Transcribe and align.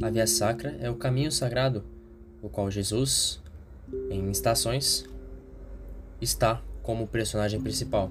a 0.00 0.10
Via 0.10 0.26
Sacra 0.26 0.76
é 0.80 0.88
o 0.88 0.96
caminho 0.96 1.30
sagrado, 1.32 1.84
o 2.40 2.48
qual 2.48 2.70
Jesus, 2.70 3.40
em 4.10 4.30
estações, 4.30 5.04
está 6.20 6.62
como 6.82 7.06
personagem 7.06 7.60
principal, 7.60 8.10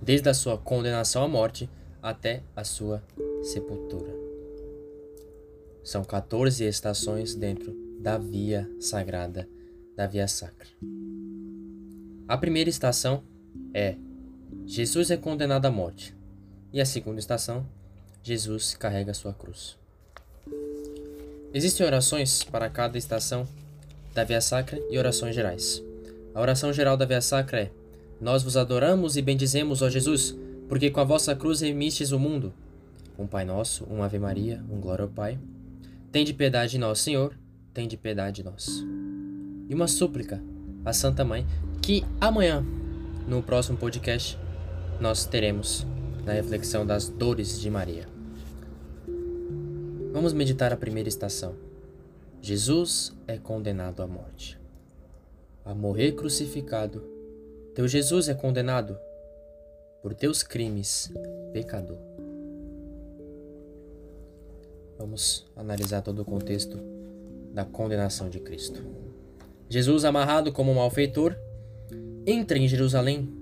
desde 0.00 0.28
a 0.28 0.34
sua 0.34 0.56
condenação 0.56 1.22
à 1.22 1.28
morte 1.28 1.68
até 2.02 2.42
a 2.54 2.64
sua 2.64 3.02
sepultura. 3.42 4.14
São 5.84 6.04
14 6.04 6.64
estações 6.64 7.34
dentro 7.34 7.74
da 8.00 8.18
via 8.18 8.70
sagrada, 8.80 9.48
da 9.96 10.06
via 10.06 10.28
sacra. 10.28 10.68
A 12.26 12.36
primeira 12.36 12.68
estação 12.68 13.22
é 13.72 13.96
Jesus 14.66 15.10
é 15.10 15.16
condenado 15.16 15.64
à 15.64 15.70
morte. 15.70 16.14
E 16.72 16.80
a 16.80 16.84
segunda 16.84 17.18
estação, 17.18 17.66
Jesus 18.22 18.74
carrega 18.74 19.14
sua 19.14 19.32
cruz. 19.32 19.78
Existem 21.58 21.84
orações 21.84 22.44
para 22.44 22.70
cada 22.70 22.96
estação 22.96 23.44
da 24.14 24.22
Via 24.22 24.40
Sacra 24.40 24.80
e 24.88 24.96
orações 24.96 25.34
gerais. 25.34 25.82
A 26.32 26.40
oração 26.40 26.72
geral 26.72 26.96
da 26.96 27.04
Via 27.04 27.20
Sacra 27.20 27.62
é: 27.62 27.70
Nós 28.20 28.44
vos 28.44 28.56
adoramos 28.56 29.16
e 29.16 29.22
bendizemos, 29.22 29.82
ó 29.82 29.90
Jesus, 29.90 30.36
porque 30.68 30.88
com 30.88 31.00
a 31.00 31.04
vossa 31.04 31.34
cruz 31.34 31.60
remistes 31.60 32.12
o 32.12 32.18
mundo. 32.20 32.54
Um 33.18 33.26
Pai 33.26 33.44
Nosso, 33.44 33.84
um 33.90 34.04
Ave 34.04 34.20
Maria, 34.20 34.62
um 34.70 34.78
Glória 34.78 35.02
ao 35.02 35.08
Pai. 35.08 35.36
Tem 36.12 36.24
de 36.24 36.32
piedade 36.32 36.70
de 36.70 36.78
nós, 36.78 37.00
Senhor, 37.00 37.36
tem 37.74 37.88
de 37.88 37.96
piedade 37.96 38.36
de 38.36 38.44
nós. 38.44 38.84
E 39.68 39.74
uma 39.74 39.88
súplica 39.88 40.40
à 40.84 40.92
Santa 40.92 41.24
Mãe, 41.24 41.44
que 41.82 42.04
amanhã, 42.20 42.64
no 43.26 43.42
próximo 43.42 43.76
podcast, 43.76 44.38
nós 45.00 45.26
teremos 45.26 45.84
na 46.24 46.34
reflexão 46.34 46.86
das 46.86 47.08
dores 47.08 47.60
de 47.60 47.68
Maria. 47.68 48.17
Vamos 50.18 50.32
meditar 50.32 50.72
a 50.72 50.76
primeira 50.76 51.08
estação. 51.08 51.54
Jesus 52.42 53.12
é 53.28 53.38
condenado 53.38 54.02
à 54.02 54.06
morte. 54.08 54.58
A 55.64 55.72
morrer 55.72 56.10
crucificado, 56.10 57.04
teu 57.72 57.86
Jesus 57.86 58.28
é 58.28 58.34
condenado 58.34 58.98
por 60.02 60.12
teus 60.14 60.42
crimes, 60.42 61.12
pecador. 61.52 61.98
Vamos 64.98 65.46
analisar 65.54 66.02
todo 66.02 66.22
o 66.22 66.24
contexto 66.24 66.80
da 67.54 67.64
condenação 67.64 68.28
de 68.28 68.40
Cristo. 68.40 68.84
Jesus, 69.68 70.04
amarrado 70.04 70.52
como 70.52 70.72
um 70.72 70.74
malfeitor, 70.74 71.36
entra 72.26 72.58
em 72.58 72.66
Jerusalém 72.66 73.32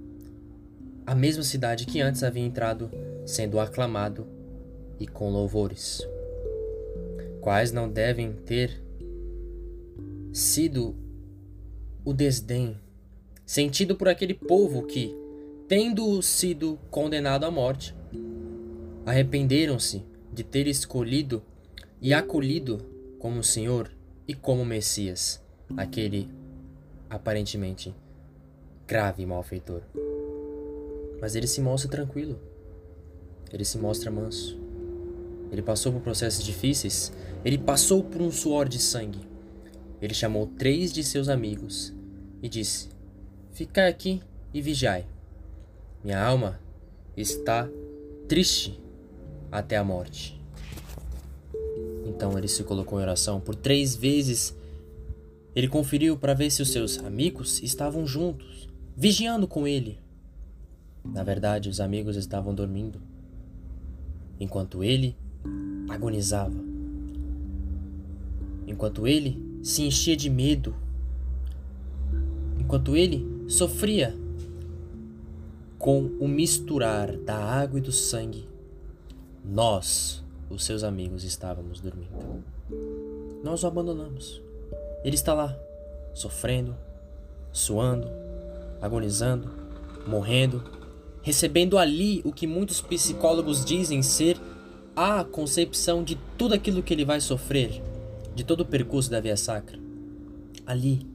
a 1.07 1.15
mesma 1.15 1.43
cidade 1.43 1.87
que 1.87 2.03
antes 2.03 2.23
havia 2.23 2.45
entrado, 2.45 2.91
sendo 3.25 3.59
aclamado 3.59 4.27
e 5.01 5.07
com 5.07 5.31
louvores, 5.31 6.07
quais 7.47 7.71
não 7.71 7.89
devem 7.89 8.33
ter 8.33 8.83
sido 10.33 10.97
o 12.05 12.13
desdém 12.13 12.77
sentido 13.47 13.95
por 13.95 14.09
aquele 14.09 14.35
povo 14.35 14.83
que, 14.83 15.15
tendo 15.69 16.21
sido 16.23 16.77
condenado 16.91 17.45
à 17.45 17.51
morte, 17.53 17.95
arrependeram-se 19.07 20.03
de 20.33 20.43
ter 20.43 20.67
escolhido 20.67 21.41
e 22.03 22.13
acolhido 22.13 22.85
como 23.21 23.45
Senhor 23.45 23.93
e 24.27 24.35
como 24.35 24.65
Messias 24.65 25.41
aquele 25.77 26.29
aparentemente 27.09 27.95
grave 28.89 29.25
malfeitor. 29.25 29.83
Mas 31.21 31.37
ele 31.37 31.47
se 31.47 31.61
mostra 31.61 31.89
tranquilo. 31.89 32.41
Ele 33.53 33.65
se 33.65 33.79
mostra 33.79 34.11
manso. 34.11 34.66
Ele 35.51 35.63
passou 35.63 35.93
por 35.93 36.01
processos 36.01 36.45
difíceis. 36.45 37.13
Ele 37.45 37.59
passou 37.59 38.03
por 38.03 38.21
um 38.21 38.31
suor 38.31 38.69
de 38.69 38.79
sangue. 38.79 39.21
Ele 40.01 40.15
chamou 40.15 40.47
três 40.47 40.93
de 40.93 41.03
seus 41.03 41.29
amigos 41.29 41.93
e 42.43 42.49
disse: 42.49 42.89
Ficai 43.53 43.89
aqui 43.89 44.23
e 44.53 44.61
vigiai. 44.61 45.07
Minha 46.05 46.23
alma 46.23 46.61
está 47.17 47.69
triste 48.29 48.81
até 49.51 49.77
a 49.77 49.85
morte. 49.85 50.41
Então 52.05 52.37
ele 52.37 52.49
se 52.49 52.63
colocou 52.65 52.99
em 52.99 53.03
oração 53.03 53.41
por 53.41 53.55
três 53.55 53.95
vezes. 53.95 54.55
Ele 55.55 55.69
conferiu 55.69 56.17
para 56.17 56.35
ver 56.35 56.51
se 56.51 56.61
os 56.61 56.71
seus 56.71 56.99
amigos 56.99 57.63
estavam 57.63 58.07
juntos, 58.07 58.69
vigiando 58.95 59.49
com 59.49 59.67
ele. 59.67 59.99
Na 61.05 61.23
verdade, 61.23 61.69
os 61.69 61.81
amigos 61.81 62.17
estavam 62.17 62.55
dormindo, 62.55 63.01
enquanto 64.39 64.85
ele 64.85 65.17
agonizava, 65.89 66.57
enquanto 68.67 69.07
ele 69.07 69.61
se 69.63 69.83
enchia 69.83 70.17
de 70.17 70.29
medo, 70.29 70.75
enquanto 72.59 72.97
ele 72.97 73.45
sofria 73.49 74.15
com 75.79 76.11
o 76.19 76.27
misturar 76.27 77.17
da 77.17 77.37
água 77.37 77.79
e 77.79 77.83
do 77.83 77.93
sangue. 77.93 78.49
Nós, 79.45 80.25
os 80.51 80.65
seus 80.65 80.83
amigos, 80.83 81.23
estávamos 81.23 81.81
dormindo. 81.81 82.43
Nós 83.45 83.63
o 83.63 83.67
abandonamos. 83.69 84.43
Ele 85.05 85.15
está 85.15 85.33
lá, 85.33 85.57
sofrendo, 86.13 86.77
suando, 87.53 88.09
agonizando, 88.81 89.49
morrendo, 90.07 90.63
recebendo 91.23 91.79
ali 91.79 92.21
o 92.25 92.33
que 92.33 92.47
muitos 92.47 92.81
psicólogos 92.81 93.65
dizem 93.65 94.03
ser 94.03 94.41
a 94.97 95.23
concepção 95.23 96.03
de 96.03 96.17
tudo 96.37 96.55
aquilo 96.55 96.83
que 96.83 96.93
ele 96.93 97.05
vai 97.05 97.21
sofrer, 97.21 97.83
de 98.35 98.43
todo 98.43 98.63
o 98.63 98.67
percurso 98.67 99.11
da 99.11 99.21
via 99.21 99.37
sacra. 99.37 99.79
Ali, 100.67 101.07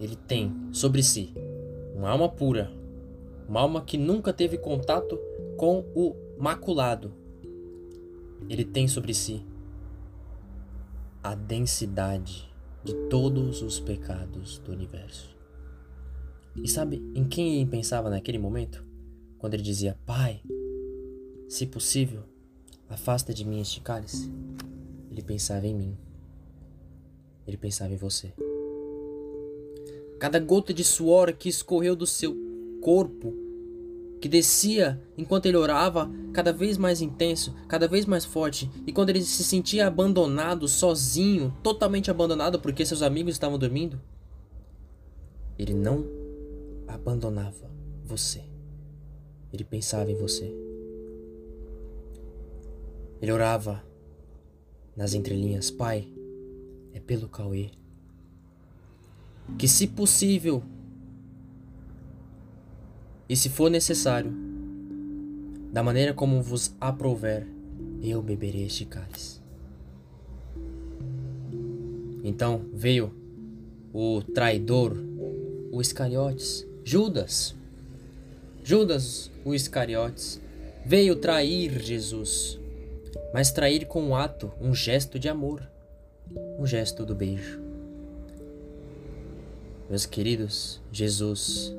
ele 0.00 0.16
tem 0.16 0.52
sobre 0.72 1.02
si 1.02 1.32
uma 1.94 2.08
alma 2.08 2.28
pura, 2.28 2.72
uma 3.46 3.60
alma 3.60 3.82
que 3.82 3.98
nunca 3.98 4.32
teve 4.32 4.56
contato 4.56 5.18
com 5.56 5.84
o 5.94 6.16
maculado. 6.38 7.12
Ele 8.48 8.64
tem 8.64 8.88
sobre 8.88 9.12
si 9.12 9.44
a 11.22 11.34
densidade 11.34 12.50
de 12.82 12.94
todos 13.10 13.60
os 13.60 13.78
pecados 13.78 14.58
do 14.58 14.72
universo. 14.72 15.36
E 16.56 16.66
sabe 16.66 16.96
em 17.14 17.24
quem 17.24 17.56
ele 17.60 17.70
pensava 17.70 18.08
naquele 18.08 18.38
momento? 18.38 18.90
quando 19.40 19.54
ele 19.54 19.62
dizia: 19.62 19.98
Pai, 20.06 20.40
se 21.48 21.66
possível, 21.66 22.22
afasta 22.90 23.32
de 23.32 23.44
mim 23.44 23.60
este 23.60 23.80
cálice. 23.80 24.30
Ele 25.10 25.22
pensava 25.22 25.66
em 25.66 25.74
mim. 25.74 25.96
Ele 27.46 27.56
pensava 27.56 27.92
em 27.92 27.96
você. 27.96 28.32
Cada 30.18 30.38
gota 30.38 30.74
de 30.74 30.84
suor 30.84 31.32
que 31.32 31.48
escorreu 31.48 31.96
do 31.96 32.06
seu 32.06 32.36
corpo, 32.82 33.32
que 34.20 34.28
descia 34.28 35.00
enquanto 35.16 35.46
ele 35.46 35.56
orava, 35.56 36.10
cada 36.32 36.52
vez 36.52 36.76
mais 36.76 37.00
intenso, 37.00 37.54
cada 37.66 37.88
vez 37.88 38.04
mais 38.04 38.24
forte, 38.24 38.70
e 38.86 38.92
quando 38.92 39.08
ele 39.08 39.22
se 39.22 39.42
sentia 39.42 39.86
abandonado, 39.86 40.68
sozinho, 40.68 41.56
totalmente 41.62 42.10
abandonado 42.10 42.60
porque 42.60 42.84
seus 42.84 43.00
amigos 43.00 43.32
estavam 43.32 43.58
dormindo, 43.58 43.98
ele 45.58 45.72
não 45.72 46.04
abandonava 46.86 47.70
você. 48.04 48.42
Ele 49.52 49.64
pensava 49.64 50.10
em 50.10 50.16
você. 50.16 50.69
Ele 53.20 53.32
orava 53.32 53.82
nas 54.96 55.14
entrelinhas: 55.14 55.70
Pai, 55.70 56.08
é 56.92 57.00
pelo 57.00 57.28
Cauê. 57.28 57.70
Que, 59.58 59.66
se 59.66 59.86
possível, 59.86 60.62
e 63.28 63.36
se 63.36 63.48
for 63.48 63.70
necessário, 63.70 64.32
da 65.72 65.82
maneira 65.82 66.12
como 66.12 66.42
vos 66.42 66.74
aprouver, 66.80 67.46
eu 68.02 68.22
beberei 68.22 68.64
este 68.64 68.84
cálice. 68.84 69.40
Então 72.22 72.66
veio 72.72 73.12
o 73.92 74.22
traidor, 74.22 74.96
o 75.72 75.80
Iscariotes, 75.80 76.66
Judas. 76.84 77.54
Judas, 78.62 79.30
o 79.44 79.54
Iscariotes, 79.54 80.40
veio 80.84 81.16
trair 81.16 81.80
Jesus, 81.82 82.59
mas 83.32 83.50
trair 83.50 83.86
com 83.86 84.02
um 84.02 84.14
ato, 84.16 84.52
um 84.60 84.74
gesto 84.74 85.18
de 85.18 85.28
amor, 85.28 85.62
um 86.58 86.66
gesto 86.66 87.04
do 87.04 87.14
beijo. 87.14 87.60
Meus 89.88 90.06
queridos, 90.06 90.80
Jesus 90.92 91.74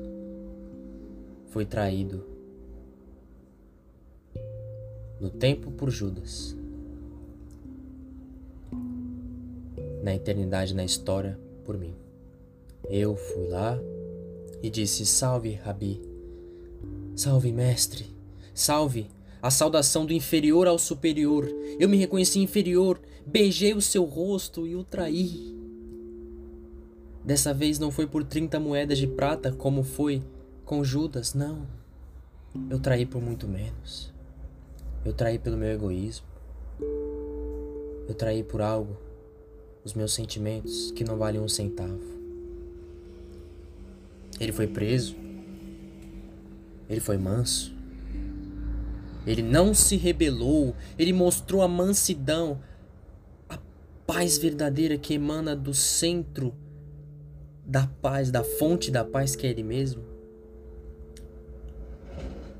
foi 1.46 1.64
traído 1.64 2.26
no 5.20 5.30
tempo 5.30 5.70
por 5.70 5.90
Judas, 5.90 6.56
na 10.02 10.14
eternidade, 10.14 10.74
na 10.74 10.84
história, 10.84 11.38
por 11.64 11.78
mim. 11.78 11.94
Eu 12.90 13.14
fui 13.14 13.46
lá 13.48 13.78
e 14.62 14.68
disse: 14.68 15.06
Salve, 15.06 15.54
Rabi. 15.54 16.02
Salve, 17.14 17.52
mestre! 17.52 18.06
Salve! 18.52 19.08
A 19.42 19.50
saudação 19.50 20.06
do 20.06 20.12
inferior 20.12 20.68
ao 20.68 20.78
superior. 20.78 21.48
Eu 21.78 21.88
me 21.88 21.96
reconheci 21.96 22.38
inferior, 22.38 23.00
beijei 23.26 23.74
o 23.74 23.82
seu 23.82 24.04
rosto 24.04 24.68
e 24.68 24.76
o 24.76 24.84
traí. 24.84 25.52
Dessa 27.24 27.52
vez 27.52 27.78
não 27.78 27.90
foi 27.90 28.06
por 28.06 28.22
30 28.22 28.60
moedas 28.60 28.98
de 28.98 29.06
prata 29.06 29.52
como 29.52 29.82
foi 29.82 30.22
com 30.64 30.84
Judas, 30.84 31.34
não. 31.34 31.66
Eu 32.70 32.78
traí 32.78 33.04
por 33.04 33.20
muito 33.20 33.48
menos. 33.48 34.12
Eu 35.04 35.12
traí 35.12 35.38
pelo 35.38 35.56
meu 35.56 35.70
egoísmo. 35.70 36.26
Eu 38.08 38.14
traí 38.14 38.44
por 38.44 38.60
algo, 38.60 38.96
os 39.84 39.94
meus 39.94 40.12
sentimentos 40.12 40.92
que 40.92 41.02
não 41.02 41.16
valem 41.16 41.40
um 41.40 41.48
centavo. 41.48 42.00
Ele 44.38 44.52
foi 44.52 44.66
preso. 44.66 45.16
Ele 46.88 47.00
foi 47.00 47.16
manso. 47.16 47.81
Ele 49.26 49.42
não 49.42 49.74
se 49.74 49.96
rebelou. 49.96 50.74
Ele 50.98 51.12
mostrou 51.12 51.62
a 51.62 51.68
mansidão, 51.68 52.60
a 53.48 53.58
paz 54.06 54.38
verdadeira 54.38 54.98
que 54.98 55.14
emana 55.14 55.54
do 55.54 55.72
centro 55.72 56.54
da 57.64 57.86
paz, 57.86 58.30
da 58.30 58.42
fonte 58.42 58.90
da 58.90 59.04
paz 59.04 59.36
que 59.36 59.46
é 59.46 59.50
Ele 59.50 59.62
mesmo. 59.62 60.02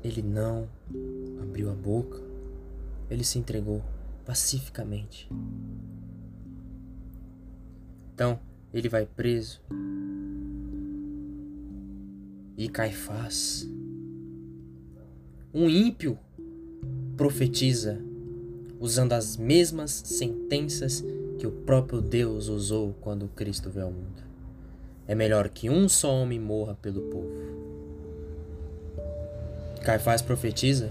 Ele 0.03 0.21
não 0.21 0.67
abriu 1.41 1.69
a 1.69 1.73
boca. 1.73 2.21
Ele 3.09 3.23
se 3.23 3.37
entregou 3.37 3.83
pacificamente. 4.25 5.29
Então, 8.13 8.39
ele 8.73 8.89
vai 8.89 9.05
preso. 9.05 9.61
E 12.55 12.69
Caifás, 12.69 13.67
um 15.53 15.67
ímpio, 15.67 16.17
profetiza 17.15 17.99
usando 18.79 19.13
as 19.13 19.37
mesmas 19.37 19.91
sentenças 19.91 21.03
que 21.37 21.47
o 21.47 21.51
próprio 21.51 22.01
Deus 22.01 22.47
usou 22.47 22.95
quando 23.01 23.27
Cristo 23.29 23.69
veio 23.69 23.87
ao 23.87 23.91
mundo. 23.91 24.23
É 25.07 25.15
melhor 25.15 25.49
que 25.49 25.69
um 25.69 25.87
só 25.87 26.13
homem 26.13 26.39
morra 26.39 26.75
pelo 26.81 27.01
povo. 27.01 27.31
Caifás 29.83 30.21
profetiza 30.21 30.89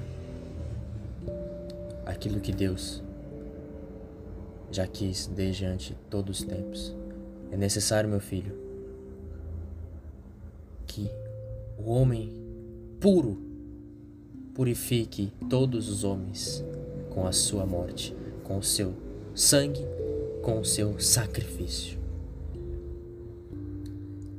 aquilo 2.05 2.41
que 2.41 2.53
Deus 2.53 3.03
já 4.71 4.87
quis 4.87 5.27
desde 5.27 5.65
ante 5.65 5.95
todos 6.09 6.41
os 6.41 6.47
tempos. 6.47 6.95
É 7.51 7.57
necessário, 7.57 8.09
meu 8.09 8.21
filho, 8.21 8.57
que 10.87 11.11
o 11.79 11.91
homem 11.91 12.33
puro 13.01 13.52
purifique 14.55 15.33
todos 15.49 15.89
os 15.89 16.05
homens 16.05 16.65
com 17.11 17.27
a 17.27 17.33
sua 17.33 17.65
morte, 17.67 18.15
com 18.45 18.59
o 18.59 18.63
seu 18.63 18.95
sangue, 19.35 19.81
com 20.43 20.61
o 20.61 20.65
seu 20.65 20.99
sacrifício. 20.99 21.99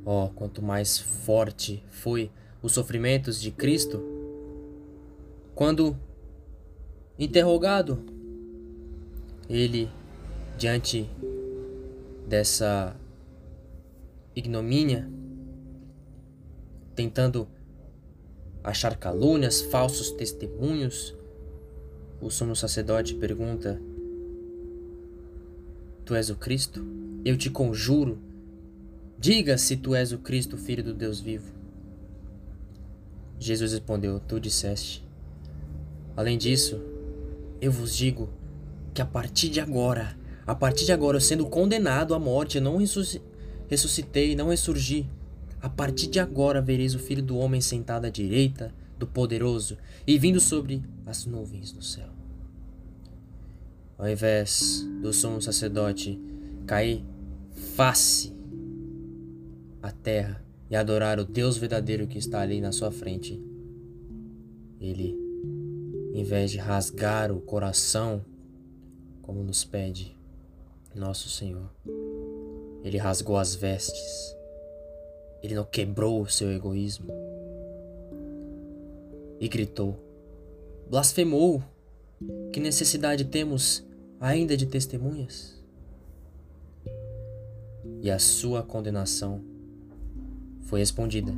Oh, 0.04 0.28
quanto 0.34 0.62
mais 0.62 0.98
forte 0.98 1.82
foi 1.88 2.30
os 2.62 2.72
sofrimentos 2.72 3.40
de 3.40 3.50
Cristo, 3.50 4.02
quando 5.54 5.96
interrogado, 7.18 8.04
ele 9.48 9.88
diante 10.58 11.08
dessa 12.26 12.96
ignomínia, 14.34 15.08
tentando 16.94 17.48
achar 18.64 18.96
calúnias, 18.96 19.60
falsos 19.60 20.10
testemunhos, 20.10 21.14
o 22.20 22.30
sumo 22.30 22.56
sacerdote 22.56 23.14
pergunta: 23.14 23.78
Tu 26.06 26.14
és 26.14 26.30
o 26.30 26.36
Cristo? 26.36 26.82
Eu 27.22 27.36
te 27.36 27.50
conjuro, 27.50 28.18
diga 29.18 29.58
se 29.58 29.76
tu 29.76 29.94
és 29.94 30.12
o 30.12 30.18
Cristo, 30.18 30.56
filho 30.56 30.82
do 30.82 30.94
Deus 30.94 31.20
vivo. 31.20 31.52
Jesus 33.38 33.72
respondeu: 33.72 34.18
Tu 34.20 34.40
disseste. 34.40 35.04
Além 36.16 36.38
disso, 36.38 36.80
eu 37.60 37.70
vos 37.70 37.94
digo 37.94 38.30
que 38.94 39.02
a 39.02 39.06
partir 39.06 39.50
de 39.50 39.60
agora, 39.60 40.16
a 40.46 40.54
partir 40.54 40.86
de 40.86 40.92
agora, 40.92 41.16
eu 41.16 41.20
sendo 41.20 41.44
condenado 41.46 42.14
à 42.14 42.18
morte, 42.18 42.56
eu 42.56 42.62
não 42.62 42.78
ressuscitei, 43.68 44.34
não 44.34 44.48
ressurgi. 44.48 45.06
A 45.64 45.68
partir 45.70 46.08
de 46.08 46.20
agora 46.20 46.60
vereis 46.60 46.94
o 46.94 46.98
Filho 46.98 47.22
do 47.22 47.38
Homem 47.38 47.58
sentado 47.58 48.04
à 48.04 48.10
direita 48.10 48.70
do 48.98 49.06
Poderoso 49.06 49.78
e 50.06 50.18
vindo 50.18 50.38
sobre 50.38 50.82
as 51.06 51.24
nuvens 51.24 51.72
do 51.72 51.82
céu. 51.82 52.10
Ao 53.96 54.06
invés 54.06 54.86
do 55.00 55.10
sumo 55.10 55.40
sacerdote 55.40 56.20
cair 56.66 57.02
face 57.74 58.30
à 59.82 59.90
terra 59.90 60.44
e 60.68 60.76
adorar 60.76 61.18
o 61.18 61.24
Deus 61.24 61.56
verdadeiro 61.56 62.06
que 62.06 62.18
está 62.18 62.42
ali 62.42 62.60
na 62.60 62.70
sua 62.70 62.92
frente, 62.92 63.42
ele, 64.78 65.16
em 66.12 66.24
vez 66.24 66.50
de 66.50 66.58
rasgar 66.58 67.32
o 67.32 67.40
coração, 67.40 68.22
como 69.22 69.42
nos 69.42 69.64
pede 69.64 70.14
nosso 70.94 71.30
Senhor, 71.30 71.70
ele 72.82 72.98
rasgou 72.98 73.38
as 73.38 73.54
vestes. 73.54 74.33
Ele 75.44 75.54
não 75.54 75.64
quebrou 75.64 76.22
o 76.22 76.30
seu 76.30 76.50
egoísmo. 76.50 77.06
E 79.38 79.46
gritou: 79.46 79.94
Blasfemou! 80.88 81.62
Que 82.50 82.58
necessidade 82.58 83.26
temos 83.26 83.84
ainda 84.18 84.56
de 84.56 84.64
testemunhas? 84.64 85.62
E 88.00 88.10
a 88.10 88.18
sua 88.18 88.62
condenação 88.62 89.44
foi 90.62 90.80
respondida. 90.80 91.34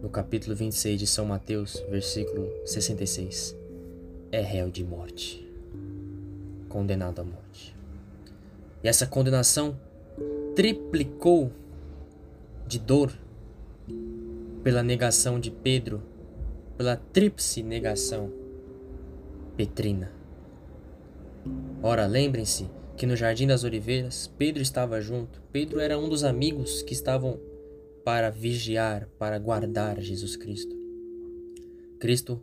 No 0.00 0.08
capítulo 0.08 0.56
26 0.56 0.98
de 0.98 1.06
São 1.06 1.26
Mateus, 1.26 1.84
versículo 1.90 2.50
66, 2.64 3.54
é 4.32 4.40
réu 4.40 4.70
de 4.70 4.82
morte, 4.82 5.46
condenado 6.66 7.20
à 7.20 7.24
morte. 7.24 7.76
E 8.82 8.88
essa 8.88 9.06
condenação 9.06 9.78
triplicou 10.56 11.52
de 12.66 12.78
dor 12.78 13.12
pela 14.62 14.82
negação 14.82 15.38
de 15.38 15.50
Pedro, 15.50 16.02
pela 16.76 16.96
tríplice 16.96 17.62
negação 17.62 18.32
petrina. 19.56 20.10
Ora, 21.82 22.06
lembrem-se 22.06 22.68
que 22.96 23.06
no 23.06 23.16
Jardim 23.16 23.46
das 23.46 23.64
Oliveiras 23.64 24.32
Pedro 24.38 24.62
estava 24.62 25.00
junto. 25.00 25.42
Pedro 25.52 25.80
era 25.80 25.98
um 25.98 26.08
dos 26.08 26.24
amigos 26.24 26.82
que 26.82 26.94
estavam 26.94 27.38
para 28.04 28.30
vigiar, 28.30 29.08
para 29.18 29.38
guardar 29.38 30.00
Jesus 30.00 30.36
Cristo. 30.36 30.74
Cristo 31.98 32.42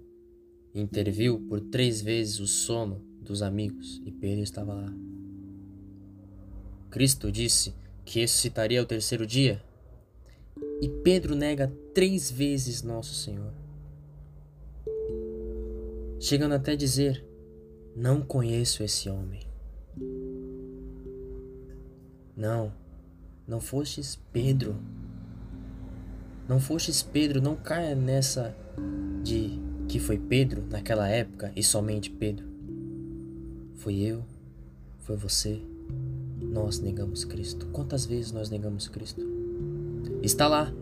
interviu 0.74 1.40
por 1.48 1.60
três 1.60 2.01
vezes 2.01 2.40
o 2.40 2.48
sono 2.48 3.01
dos 3.22 3.42
amigos 3.42 4.01
e 4.06 4.12
Pedro 4.12 4.44
estava 4.44 4.74
lá. 4.74 4.94
Cristo 6.90 7.32
disse 7.32 7.74
que 8.04 8.20
ressuscitaria 8.20 8.80
ao 8.80 8.86
terceiro 8.86 9.25
dia. 9.25 9.63
E 10.82 10.90
Pedro 10.90 11.36
nega 11.36 11.72
três 11.94 12.32
vezes 12.32 12.82
Nosso 12.82 13.14
Senhor. 13.14 13.54
Chegando 16.20 16.54
até 16.56 16.76
dizer: 16.76 17.24
Não 17.96 18.22
conheço 18.22 18.84
esse 18.84 19.08
homem. 19.08 19.42
Não, 22.36 22.74
não 23.48 23.62
fostes 23.62 24.20
Pedro. 24.34 24.76
Não 26.50 26.60
fostes 26.60 27.04
Pedro, 27.04 27.40
não 27.40 27.56
caia 27.56 27.96
nessa 27.96 28.56
de 29.24 29.60
que 29.88 30.00
foi 30.00 30.18
Pedro 30.18 30.66
naquela 30.70 31.08
época 31.08 31.52
e 31.56 31.64
somente 31.64 32.10
Pedro. 32.10 32.48
Foi 33.76 33.98
eu, 34.00 34.24
foi 35.00 35.16
você, 35.16 35.62
nós 36.42 36.80
negamos 36.80 37.24
Cristo? 37.24 37.68
Quantas 37.68 38.06
vezes 38.06 38.32
nós 38.32 38.50
negamos 38.50 38.88
Cristo? 38.88 39.31
Está 40.22 40.48
lá. 40.48 40.74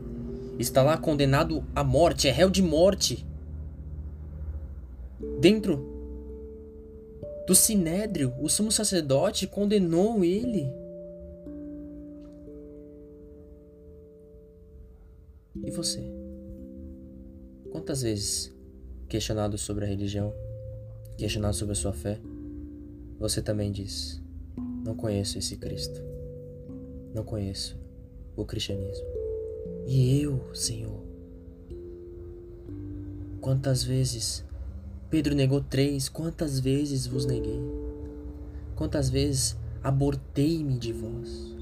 Está 0.58 0.84
lá 0.84 0.98
condenado 0.98 1.64
à 1.76 1.84
morte, 1.84 2.28
é 2.28 2.32
réu 2.32 2.50
de 2.50 2.62
morte. 2.62 3.26
Dentro 5.40 5.86
do 7.48 7.56
sinédrio, 7.56 8.34
o 8.40 8.50
sumo 8.50 8.72
sacerdote 8.72 9.48
condenou 9.48 10.24
ele. 10.24 10.72
E 15.66 15.72
você? 15.72 16.02
Quantas 17.72 18.02
vezes, 18.02 18.54
questionado 19.08 19.58
sobre 19.58 19.86
a 19.86 19.88
religião, 19.88 20.34
questionado 21.18 21.56
sobre 21.56 21.74
a 21.74 21.76
sua 21.76 21.94
fé, 21.94 22.20
você 23.18 23.42
também 23.42 23.72
diz: 23.72 24.22
não 24.84 24.96
conheço 24.96 25.38
esse 25.38 25.58
Cristo. 25.58 26.02
Não 27.14 27.24
conheço 27.24 27.78
o 28.36 28.46
cristianismo. 28.46 29.19
E 29.92 30.22
eu, 30.22 30.54
Senhor, 30.54 31.04
quantas 33.42 33.84
vezes 33.84 34.46
Pedro 35.10 35.34
negou 35.34 35.62
três. 35.62 36.08
Quantas 36.08 36.60
vezes 36.60 37.08
vos 37.08 37.26
neguei? 37.26 37.60
Quantas 38.76 39.10
vezes 39.10 39.58
abortei-me 39.84 40.78
de 40.78 40.94
vós? 40.94 41.58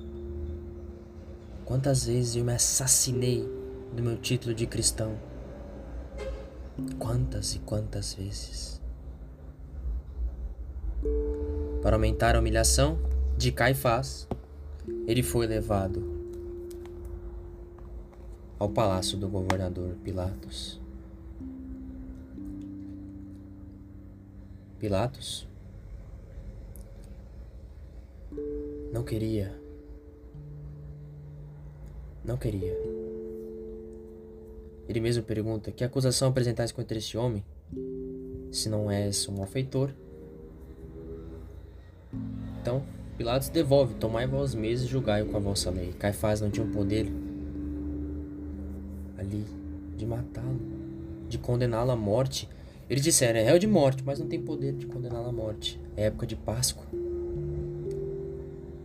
Quantas 1.63 2.05
vezes 2.05 2.35
eu 2.35 2.43
me 2.43 2.53
assassinei 2.53 3.49
do 3.95 4.03
meu 4.03 4.17
título 4.17 4.53
de 4.53 4.67
cristão? 4.67 5.17
Quantas 6.99 7.55
e 7.55 7.59
quantas 7.59 8.13
vezes? 8.13 8.81
Para 11.81 11.95
aumentar 11.95 12.35
a 12.35 12.39
humilhação 12.39 12.99
de 13.37 13.53
Caifás, 13.53 14.27
ele 15.07 15.23
foi 15.23 15.47
levado 15.47 16.16
ao 18.59 18.69
palácio 18.69 19.17
do 19.17 19.27
governador 19.27 19.95
Pilatos. 20.03 20.79
Pilatos 24.79 25.47
não 28.93 29.03
queria, 29.03 29.59
não 32.23 32.37
queria. 32.37 32.75
Ele 34.87 34.99
mesmo 34.99 35.23
pergunta: 35.23 35.71
Que 35.71 35.83
acusação 35.83 36.29
apresentais 36.29 36.71
contra 36.71 36.97
este 36.97 37.17
homem? 37.17 37.43
Se 38.51 38.69
não 38.69 38.89
és 38.89 39.27
um 39.27 39.33
malfeitor. 39.33 39.91
Então, 42.61 42.83
Pilatos 43.17 43.49
devolve: 43.49 43.95
Tomai 43.95 44.27
vós 44.27 44.53
mesmos 44.53 44.87
e 44.87 44.91
julgai-o 44.91 45.27
com 45.27 45.37
a 45.37 45.39
vossa 45.39 45.69
lei. 45.71 45.91
Caifás 45.93 46.39
não 46.39 46.49
tinha 46.49 46.65
o 46.65 46.69
poder 46.69 47.11
ali 49.27 49.45
de 49.95 50.05
matá-lo, 50.05 50.59
de 51.27 51.37
condená-lo 51.37 51.91
à 51.91 51.95
morte 51.95 52.49
eles 52.89 53.03
disseram, 53.03 53.39
é 53.39 53.43
réu 53.43 53.59
de 53.59 53.67
morte, 53.67 54.01
mas 54.01 54.17
não 54.17 54.27
tem 54.27 54.41
poder 54.41 54.73
de 54.73 54.85
condená-lo 54.85 55.27
à 55.27 55.31
morte. 55.31 55.79
É 55.95 56.05
época 56.05 56.25
de 56.25 56.37
Páscoa. 56.37 56.85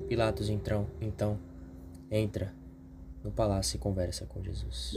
Pilatos 0.08 0.48
então, 0.48 0.88
então 1.00 1.38
entra 2.10 2.52
no 3.22 3.30
palácio 3.30 3.76
e 3.76 3.78
conversa 3.78 4.26
com 4.26 4.42
Jesus. 4.42 4.94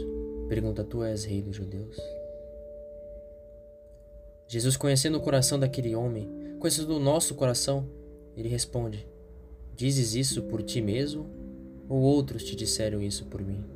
Pergunta: 0.50 0.84
Tu 0.84 1.04
és 1.04 1.24
rei 1.24 1.42
dos 1.42 1.56
judeus? 1.56 1.96
Jesus, 4.48 4.76
conhecendo 4.76 5.20
o 5.20 5.22
coração 5.22 5.60
daquele 5.60 5.96
homem, 5.96 6.28
conhecendo 6.60 6.96
o 6.96 7.00
nosso 7.00 7.36
coração, 7.36 7.88
ele 8.36 8.50
responde: 8.50 9.08
Dizes 9.76 10.16
isso 10.16 10.42
por 10.44 10.64
ti 10.64 10.82
mesmo 10.82 11.30
ou 11.88 12.02
outros 12.02 12.44
te 12.44 12.56
disseram 12.56 13.04
isso 13.04 13.26
por 13.26 13.42
mim? 13.42 13.75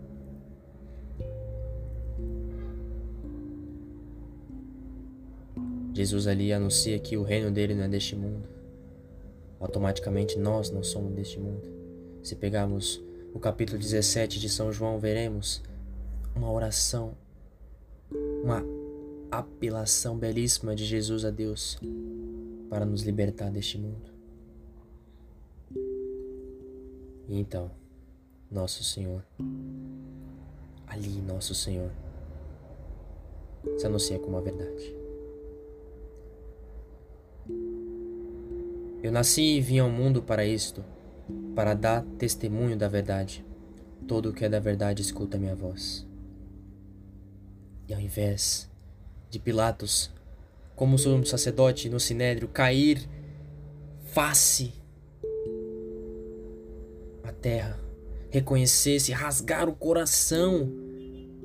Jesus 6.00 6.28
ali 6.28 6.54
anuncia 6.54 6.98
que 6.98 7.18
o 7.18 7.24
reino 7.24 7.52
dele 7.52 7.76
não 7.76 7.84
é 7.84 7.90
deste 7.90 8.16
mundo. 8.16 8.48
Automaticamente 9.60 10.40
nós 10.40 10.72
não 10.72 10.82
somos 10.82 11.14
deste 11.14 11.38
mundo. 11.38 11.62
Se 12.24 12.38
pegarmos 12.38 13.04
o 13.34 13.40
capítulo 13.40 13.78
17 13.78 14.40
de 14.40 14.48
São 14.48 14.72
João, 14.72 14.98
veremos 14.98 15.62
uma 16.34 16.50
oração, 16.50 17.18
uma 18.42 18.64
apelação 19.30 20.18
belíssima 20.18 20.74
de 20.74 20.86
Jesus 20.86 21.26
a 21.26 21.32
Deus 21.32 21.78
para 22.70 22.86
nos 22.86 23.02
libertar 23.02 23.52
deste 23.52 23.78
mundo. 23.78 24.10
E 27.28 27.38
então, 27.38 27.70
nosso 28.50 28.86
Senhor, 28.86 29.22
ali, 30.88 31.22
nosso 31.28 31.54
Senhor, 31.54 31.92
se 33.78 33.86
anuncia 33.86 34.18
como 34.18 34.38
a 34.38 34.42
verdade. 34.42 34.99
Eu 39.02 39.14
nasci 39.14 39.56
e 39.56 39.62
vim 39.62 39.80
ao 39.80 39.90
mundo 39.90 40.22
para 40.22 40.46
isto, 40.46 40.84
para 41.56 41.74
dar 41.74 42.04
testemunho 42.18 42.76
da 42.76 42.90
verdade. 42.90 43.46
Todo 44.06 44.30
o 44.30 44.34
que 44.34 44.44
é 44.44 44.50
da 44.50 44.60
verdade 44.60 45.02
escuta 45.02 45.38
minha 45.38 45.56
voz. 45.56 46.06
E 47.88 47.94
ao 47.94 48.00
invés 48.02 48.70
de 49.30 49.40
Pilatos, 49.40 50.12
como 50.76 50.98
sumo 50.98 51.26
sacerdote 51.26 51.88
no 51.90 52.00
sinédrio, 52.00 52.50
cair 52.50 53.08
face 54.04 54.74
à 57.24 57.32
terra, 57.32 57.80
reconhecer-se, 58.30 59.14
rasgar 59.14 59.70
o 59.70 59.76
coração 59.76 60.70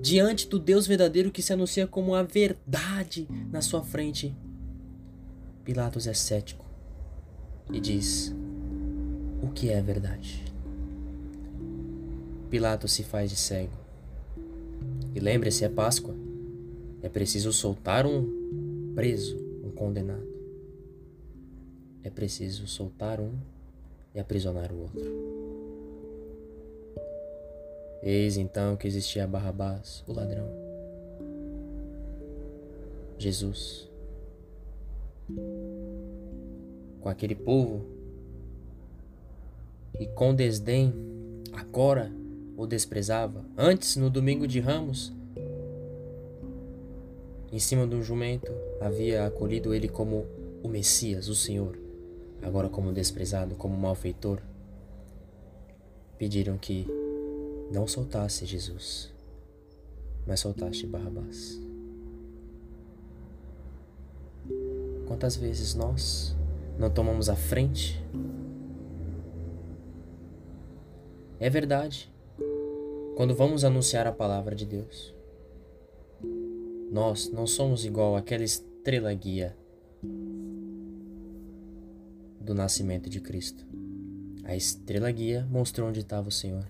diante 0.01 0.49
do 0.49 0.59
Deus 0.59 0.89
verdadeiro 0.89 1.31
que 1.31 1.41
se 1.41 1.53
anuncia 1.53 1.87
como 1.87 2.17
a 2.17 2.23
verdade 2.25 3.29
na 3.53 3.63
sua 3.63 3.83
frente, 3.85 4.35
Pilatos 5.65 6.09
é 6.09 6.15
cético 6.15 6.74
e 7.73 7.81
diz: 7.81 8.35
O 9.43 9.49
que 9.49 9.71
é 9.71 9.81
verdade? 9.81 10.45
Pilatos 12.51 12.93
se 12.93 13.03
faz 13.03 13.31
de 13.31 13.37
cego. 13.37 13.73
E 15.15 15.21
lembre-se, 15.21 15.65
é 15.65 15.69
Páscoa. 15.69 16.15
É 17.03 17.09
preciso 17.09 17.53
soltar 17.53 18.07
um 18.07 18.93
preso, 18.95 19.37
um 19.65 19.71
condenado. 19.71 20.27
É 22.03 22.11
preciso 22.11 22.67
soltar 22.67 23.21
um 23.21 23.33
e 24.15 24.21
aprisionar 24.21 24.73
o 24.73 24.81
outro. 24.81 25.05
Eis 28.03 28.37
então 28.37 28.77
que 28.77 28.87
existia 28.87 29.27
Barrabás, 29.27 30.05
o 30.07 30.13
ladrão. 30.13 30.49
Jesus 33.19 33.89
com 37.05 37.11
aquele 37.11 37.35
povo 37.35 37.85
e 40.01 40.07
com 40.07 40.35
desdém 40.35 40.91
agora 41.53 42.11
o 42.57 42.67
desprezava. 42.67 43.45
Antes, 43.59 43.97
no 43.97 44.09
domingo 44.09 44.49
de 44.49 44.59
Ramos, 44.59 45.13
em 47.53 47.59
cima 47.59 47.87
de 47.87 47.95
um 47.95 48.03
jumento, 48.03 48.51
havia 48.81 49.27
acolhido 49.27 49.75
ele 49.75 49.87
como 49.87 50.25
o 50.63 50.69
Messias, 50.69 51.29
o 51.29 51.35
Senhor. 51.35 51.79
Agora, 52.41 52.71
como 52.71 52.91
desprezado, 52.91 53.55
como 53.55 53.77
malfeitor, 53.77 54.41
pediram 56.17 56.57
que 56.57 56.87
não 57.71 57.87
soltasse 57.87 58.47
Jesus, 58.47 59.13
mas 60.27 60.41
soltasse 60.41 60.87
Barrabás. 60.87 61.61
Quantas 65.07 65.37
vezes 65.37 65.75
nós 65.75 66.35
não 66.79 66.91
tomamos 66.91 67.29
a 67.29 67.37
frente. 67.37 68.05
É 71.39 71.49
verdade. 71.49 72.13
Quando 73.17 73.35
vamos 73.35 73.65
anunciar 73.65 74.07
a 74.07 74.13
palavra 74.13 74.55
de 74.55 74.67
Deus, 74.67 75.15
nós 76.91 77.31
não 77.31 77.47
somos 77.47 77.85
igual 77.85 78.17
àquela 78.17 78.43
estrela 78.43 79.13
guia 79.15 79.57
do 82.41 82.55
nascimento 82.55 83.09
de 83.09 83.21
Cristo. 83.21 83.65
A 84.45 84.55
estrela 84.55 85.11
guia 85.11 85.47
mostrou 85.51 85.89
onde 85.89 86.01
estava 86.01 86.29
o 86.29 86.33
Senhor. 86.33 86.67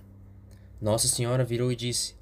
Nossa 0.80 1.08
Senhora 1.08 1.44
virou 1.44 1.72
e 1.72 1.76
disse 1.76 2.14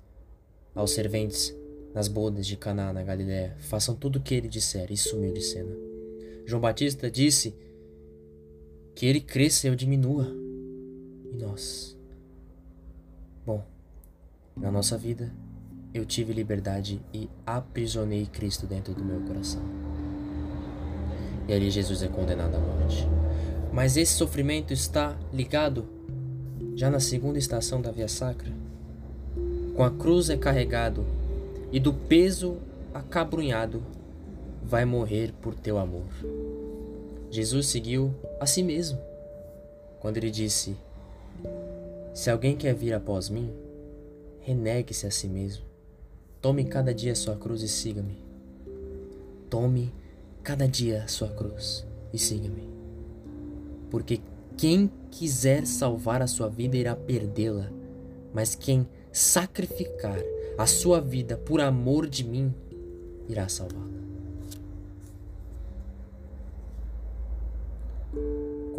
aos 0.75 0.93
serventes 0.93 1.55
nas 1.95 2.09
bodas 2.09 2.47
de 2.47 2.57
Caná 2.57 2.93
na 2.93 3.03
Galiléia: 3.03 3.57
Façam 3.59 3.95
tudo 3.95 4.17
o 4.17 4.23
que 4.23 4.35
ele 4.35 4.49
disser, 4.49 4.91
e 4.91 4.97
sumiu 4.97 5.33
de 5.33 5.43
cena. 5.43 5.75
João 6.47 6.61
Batista 6.61 7.11
disse 7.11 7.55
que 8.95 9.07
ele 9.07 9.21
cresça 9.21 9.67
e 9.67 9.71
eu 9.71 9.75
diminua. 9.75 10.27
E 11.33 11.37
nós? 11.37 11.97
Bom, 13.45 13.65
na 14.57 14.71
nossa 14.71 14.97
vida, 14.97 15.33
eu 15.95 16.05
tive 16.05 16.33
liberdade 16.33 17.01
e 17.13 17.29
aprisionei 17.47 18.27
Cristo 18.27 18.67
dentro 18.67 18.95
do 18.95 19.05
meu 19.05 19.21
coração. 19.23 19.63
E 21.49 21.53
ali 21.53 21.71
Jesus 21.71 22.03
é 22.03 22.09
condenado 22.09 22.55
à 22.55 22.59
morte. 22.59 23.07
Mas 23.73 23.97
esse 23.97 24.13
sofrimento 24.13 24.73
está 24.73 25.17
ligado 25.33 25.87
já 26.75 26.91
na 26.91 27.01
segunda 27.01 27.39
estação 27.39 27.81
da 27.81 27.91
via 27.91 28.09
sacra. 28.09 28.53
Com 29.75 29.83
a 29.83 29.91
cruz 29.91 30.31
é 30.31 30.37
carregado 30.37 31.05
e 31.73 31.81
do 31.81 31.93
peso 31.93 32.59
acabrunhado 32.93 33.83
vai 34.63 34.85
morrer 34.85 35.33
por 35.41 35.55
teu 35.55 35.79
amor. 35.79 36.07
Jesus 37.33 37.69
seguiu 37.69 38.15
a 38.39 38.45
si 38.47 38.63
mesmo 38.63 39.01
quando 39.99 40.19
ele 40.19 40.31
disse: 40.31 40.77
Se 42.13 42.29
alguém 42.29 42.55
quer 42.55 42.75
vir 42.75 42.93
após 42.93 43.31
mim, 43.31 43.51
renegue-se 44.41 45.07
a 45.07 45.11
si 45.11 45.29
mesmo. 45.29 45.65
Tome 46.43 46.63
cada 46.65 46.93
dia 46.93 47.15
sua 47.15 47.35
cruz 47.35 47.63
e 47.63 47.69
siga-me. 47.69 48.19
Tome 49.49 49.95
cada 50.43 50.69
dia 50.69 51.09
sua 51.09 51.29
cruz 51.29 51.87
e 52.13 52.19
siga-me. 52.19 52.69
Porque 53.91 54.21
quem 54.59 54.91
quiser 55.11 55.67
salvar 55.67 56.21
a 56.21 56.27
sua 56.27 56.51
vida 56.51 56.77
irá 56.77 56.95
perdê-la, 56.95 57.73
mas 58.35 58.55
quem 58.55 58.87
sacrificar 59.11 60.19
a 60.59 60.67
sua 60.67 61.01
vida 61.01 61.39
por 61.39 61.63
amor 61.63 62.07
de 62.07 62.25
mim 62.25 62.53
irá 63.27 63.49
salvá-la. 63.49 64.02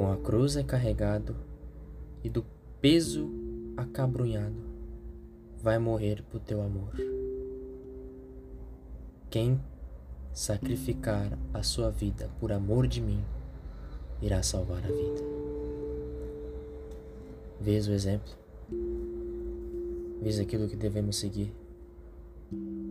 Com 0.03 0.11
a 0.11 0.17
cruz 0.17 0.57
é 0.57 0.63
carregado 0.63 1.33
e 2.25 2.29
do 2.29 2.45
peso 2.81 3.31
acabrunhado, 3.77 4.61
vai 5.61 5.79
morrer 5.79 6.21
por 6.29 6.41
teu 6.41 6.61
amor. 6.61 6.91
Quem 9.29 9.57
sacrificar 10.33 11.39
a 11.53 11.63
sua 11.63 11.89
vida 11.89 12.29
por 12.37 12.51
amor 12.51 12.85
de 12.85 12.99
mim, 12.99 13.23
irá 14.21 14.43
salvar 14.43 14.83
a 14.83 14.87
vida. 14.87 15.21
Vês 17.61 17.87
o 17.87 17.93
exemplo? 17.93 18.33
Vês 20.21 20.37
aquilo 20.37 20.67
que 20.67 20.75
devemos 20.75 21.15
seguir? 21.15 21.55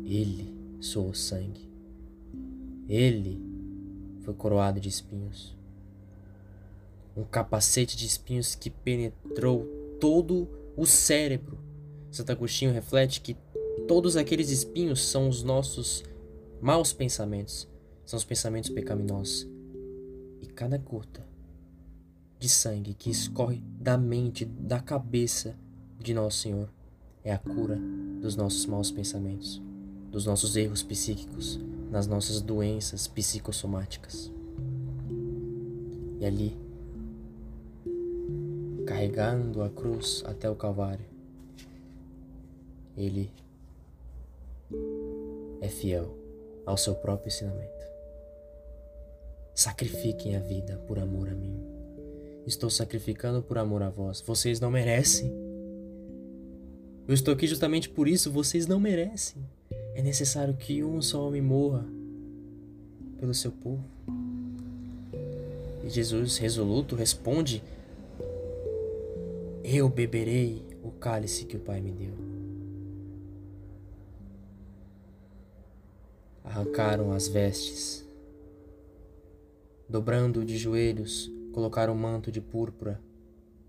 Ele 0.02 0.50
soou 0.80 1.12
sangue. 1.12 1.68
Ele 2.88 3.38
foi 4.22 4.32
coroado 4.32 4.80
de 4.80 4.88
espinhos. 4.88 5.60
Um 7.16 7.24
capacete 7.24 7.96
de 7.96 8.06
espinhos 8.06 8.54
que 8.54 8.70
penetrou 8.70 9.64
todo 10.00 10.48
o 10.76 10.86
cérebro. 10.86 11.58
Santo 12.10 12.32
Agostinho 12.32 12.72
reflete 12.72 13.20
que 13.20 13.36
todos 13.86 14.16
aqueles 14.16 14.50
espinhos 14.50 15.02
são 15.02 15.28
os 15.28 15.42
nossos 15.42 16.02
maus 16.60 16.92
pensamentos, 16.92 17.68
são 18.04 18.16
os 18.16 18.24
pensamentos 18.24 18.70
pecaminosos. 18.70 19.46
E 20.40 20.46
cada 20.46 20.78
gota 20.78 21.26
de 22.38 22.48
sangue 22.48 22.94
que 22.94 23.10
escorre 23.10 23.62
da 23.80 23.96
mente, 23.96 24.44
da 24.44 24.80
cabeça 24.80 25.56
de 25.98 26.12
Nosso 26.12 26.38
Senhor 26.38 26.68
é 27.22 27.32
a 27.32 27.38
cura 27.38 27.78
dos 28.20 28.34
nossos 28.34 28.66
maus 28.66 28.90
pensamentos, 28.90 29.62
dos 30.10 30.26
nossos 30.26 30.56
erros 30.56 30.82
psíquicos, 30.82 31.60
nas 31.90 32.06
nossas 32.06 32.40
doenças 32.40 33.06
psicossomáticas. 33.06 34.32
E 36.18 36.24
ali, 36.24 36.58
carregando 38.92 39.62
a 39.62 39.70
cruz 39.70 40.22
até 40.26 40.50
o 40.50 40.54
Calvário, 40.54 41.06
ele 42.94 43.32
é 45.62 45.68
fiel 45.68 46.14
ao 46.66 46.76
seu 46.76 46.94
próprio 46.94 47.28
ensinamento. 47.28 47.72
Sacrifiquem 49.54 50.36
a 50.36 50.40
vida 50.40 50.76
por 50.86 50.98
amor 50.98 51.30
a 51.30 51.34
mim. 51.34 51.58
Estou 52.46 52.68
sacrificando 52.68 53.40
por 53.40 53.56
amor 53.56 53.82
a 53.82 53.88
vós. 53.88 54.20
Vocês 54.20 54.60
não 54.60 54.70
merecem. 54.70 55.32
Eu 57.08 57.14
estou 57.14 57.32
aqui 57.32 57.46
justamente 57.46 57.88
por 57.88 58.06
isso. 58.06 58.30
Vocês 58.30 58.66
não 58.66 58.78
merecem. 58.78 59.42
É 59.94 60.02
necessário 60.02 60.54
que 60.54 60.84
um 60.84 61.00
só 61.00 61.26
homem 61.26 61.40
morra 61.40 61.84
pelo 63.18 63.32
seu 63.32 63.52
povo. 63.52 63.84
E 65.82 65.88
Jesus, 65.88 66.36
resoluto, 66.36 66.94
responde: 66.94 67.62
Eu 69.64 69.88
beberei 69.88 70.66
o 70.82 70.90
cálice 70.90 71.44
que 71.44 71.56
o 71.56 71.60
Pai 71.60 71.80
me 71.80 71.92
deu. 71.92 72.14
Arrancaram 76.44 77.12
as 77.12 77.28
vestes, 77.28 78.04
dobrando 79.88 80.44
de 80.44 80.58
joelhos, 80.58 81.30
colocaram 81.52 81.92
o 81.92 81.96
manto 81.96 82.32
de 82.32 82.40
púrpura, 82.40 83.00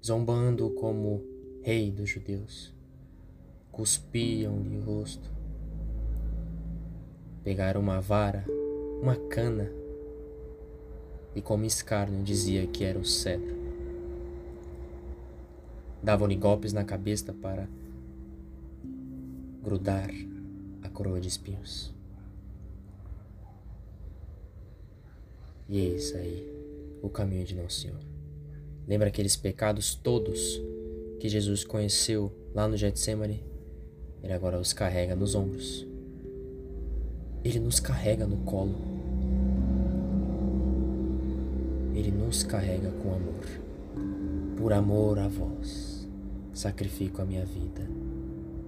zombando 0.04 0.70
como 0.72 1.24
rei 1.62 1.92
dos 1.92 2.10
judeus. 2.10 2.74
Cuspiam-lhe 3.72 4.78
o 4.78 4.82
rosto 4.82 5.34
Pegaram 7.44 7.82
uma 7.82 8.00
vara, 8.00 8.46
uma 9.02 9.18
cana, 9.18 9.70
e 11.36 11.42
como 11.42 11.66
escárnio 11.66 12.24
dizia 12.24 12.66
que 12.66 12.86
era 12.86 12.98
o 12.98 13.04
cedro. 13.04 13.63
Davam-lhe 16.04 16.36
golpes 16.36 16.74
na 16.74 16.84
cabeça 16.84 17.34
para 17.34 17.68
grudar 19.64 20.10
a 20.82 20.90
coroa 20.90 21.22
de 21.22 21.28
espinhos. 21.30 21.94
E 25.70 25.80
eis 25.80 26.14
aí 26.14 26.46
o 27.02 27.10
caminho 27.10 27.46
de 27.46 27.56
Nosso 27.56 27.82
Senhor. 27.82 28.00
Lembra 28.88 29.08
aqueles 29.08 29.36
pecados 29.36 29.96
todos 29.96 30.62
que 31.20 31.30
Jesus 31.30 31.64
conheceu 31.64 32.32
lá 32.54 32.68
no 32.68 32.76
Getsemane? 32.76 33.44
Ele 34.22 34.34
agora 34.34 34.60
os 34.60 34.74
carrega 34.74 35.16
nos 35.16 35.36
ombros 35.36 35.88
ele 37.44 37.60
nos 37.60 37.80
carrega 37.80 38.26
no 38.26 38.38
colo. 38.38 38.76
Ele 41.94 42.10
nos 42.10 42.44
carrega 42.44 42.90
com 43.04 43.14
amor. 43.14 43.46
Por 44.58 44.72
amor 44.72 45.20
a 45.20 45.28
vós, 45.28 45.93
sacrifico 46.54 47.22
a 47.22 47.26
minha 47.26 47.46
vida. 47.46 47.82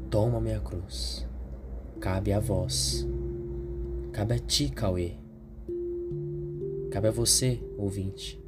Toma 0.09 0.41
minha 0.41 0.59
cruz. 0.59 1.25
Cabe 1.99 2.33
a 2.33 2.39
vós. 2.39 3.05
Cabe 4.11 4.33
a 4.33 4.39
ti, 4.39 4.69
Cauê. 4.69 5.13
Cabe 6.91 7.09
a 7.09 7.11
você, 7.11 7.61
ouvinte, 7.77 8.41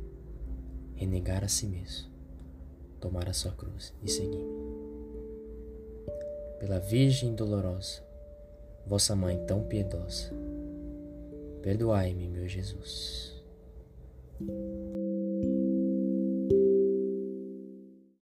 renegar 0.95 1.43
a 1.43 1.50
si 1.50 1.67
mesmo, 1.67 2.10
tomar 2.97 3.28
a 3.28 3.34
sua 3.34 3.52
cruz 3.52 3.93
e 4.02 4.10
seguir-me. 4.10 4.58
Pela 6.58 6.80
Virgem 6.80 7.36
dolorosa, 7.36 8.02
vossa 8.86 9.15
mãe 9.15 9.38
tão 9.45 9.63
piedosa. 9.63 10.32
Perdoai-me, 11.62 12.30
meu 12.30 12.47
Jesus. 12.47 13.36